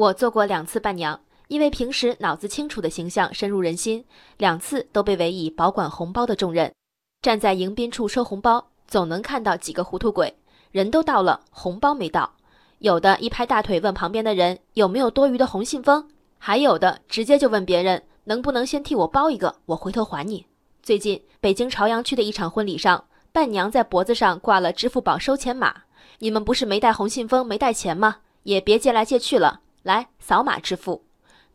[0.00, 4.02] 我做过两次伴娘，因为平时脑子清楚的形象深入人心，
[4.38, 6.72] 两次都被委以保管红包的重任。
[7.20, 10.34] 站在迎宾处收红包，总能看到几个糊涂鬼，
[10.70, 12.32] 人都到了，红包没到。
[12.78, 16.08] 有的一拍大腿问旁边的人有没有多余的红信封，
[16.38, 20.46] 还有的直接就问别人能不能先替我包一个，我回头还你。
[20.82, 25.82] 最近北京朝阳区的一场婚礼上，伴娘在脖子上挂了支付宝收钱码。
[26.20, 28.20] 你们不是没带红信封、没带钱吗？
[28.44, 29.60] 也别借来借去了，
[29.90, 31.02] 来扫码支付。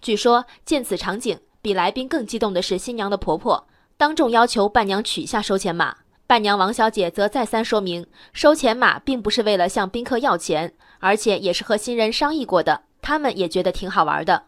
[0.02, 5.96] 据说见此场景，比来宾更激动的是新娘的婆婆，当众要求伴娘取下收钱码。
[6.28, 12.82] 伴娘王小姐则再三说明，收钱码并不是为了向宾客要钱，而且也是和新人商议过的。
[13.02, 14.44] 他们也觉得挺好玩的。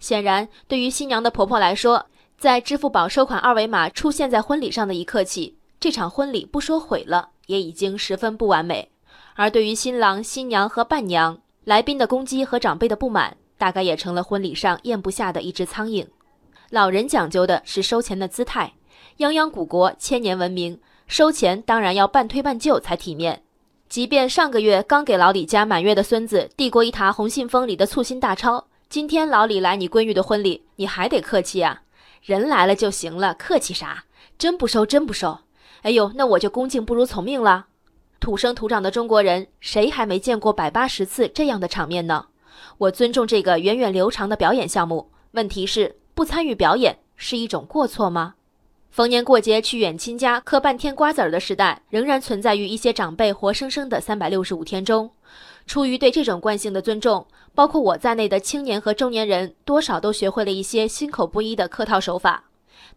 [0.00, 8.90] 显然，对于新娘的婆婆来说，在支付宝收款二维码出现在婚礼上的一刻起，这场婚礼不说毁了，也已经十分不完美。
[9.36, 16.06] 而对于新郎、新娘和伴娘、来宾的攻击和长辈的不满，大概也成了婚礼上咽不下的一只苍蝇。
[16.70, 18.72] 老人讲究的是收钱的姿态，
[19.18, 20.80] 泱泱古国千年文明。
[21.06, 23.42] 收钱当然要半推半就才体面，
[23.88, 31.82] 即便上个月刚给老李家满月的孙子递过一沓红信封里的簇新大钞，今天老李来你闺女的婚礼，你还得客气啊？
[32.22, 34.04] 人来了就行了，客气啥？
[34.38, 35.40] 真不收，真不收！
[35.82, 37.66] 哎呦，那我就恭敬不如从命了。
[38.20, 42.26] 土生土长的中国人，谁还没见过百八十次这样的场面呢？
[42.76, 48.34] 我尊重这个源远流长的表演项目，问题是不参与表演是一种过错吗？
[48.90, 55.10] 逢年过节去远亲家嗑半天瓜子儿的时代，仍然存在于一些长辈活生生的三百六十五天中。
[55.66, 62.44] 出于对这种惯性的尊重，包括我在内的青年和中年人，多少都学会了一些心口不一的客套手法。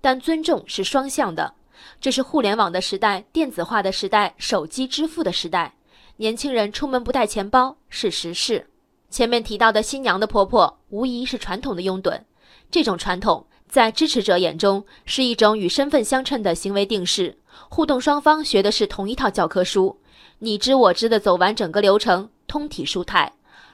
[0.02, 1.54] 但尊重是双向的，
[2.02, 5.74] 这是互联网的时代、电子化的时代、手机支付的时代。
[6.18, 8.68] 年轻人出门不带钱包是时事。
[9.10, 12.22] 前面提到的新娘的婆婆，无疑是传统的拥趸。
[12.70, 13.46] 这种传统。
[13.68, 17.36] 在支持者眼中，是一种与身份相称的行为定式，
[17.70, 20.00] 互动双方学的是同一套教科书，
[20.38, 23.32] 你知我知的走完整个流程，通体舒泰；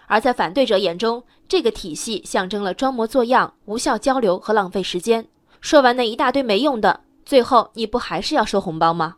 [0.07, 5.27] 而在反对者眼中，这个体系象征了装模作样、无效交流和浪费时间。
[5.59, 9.17] 说完那一大堆没用的，最后你不还是要收红包吗？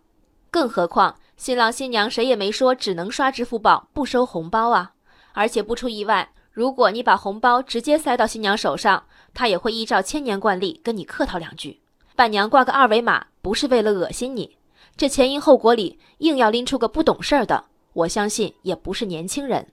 [0.50, 4.92] 更何况新郎新娘谁也没说只能刷支付宝不收红包啊！
[5.32, 6.30] 而且不出意外。
[6.52, 11.80] 如果你把红包直接塞到新娘手上，她也会依照千年惯例跟你客套两句。
[12.14, 14.58] 伴娘挂个二维码，不是为了恶心你，
[14.98, 19.66] 这前因后果里硬要拎出个不懂事儿的，我相信也不是年轻人。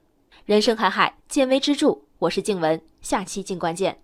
[0.45, 1.99] 人生海海，见微知著。
[2.21, 3.99] 我是静文，下期静观见。